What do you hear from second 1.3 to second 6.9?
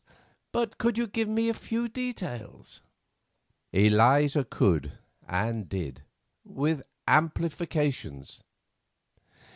a few details?" Eliza could and did—with